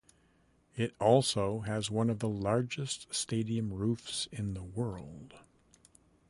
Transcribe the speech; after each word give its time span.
It 0.75 0.95
also 0.99 1.59
has 1.59 1.91
one 1.91 2.09
of 2.09 2.17
the 2.17 2.27
largest 2.27 3.13
stadium 3.13 3.71
roofs 3.71 4.27
in 4.31 4.55
the 4.55 4.63
world. 4.63 5.35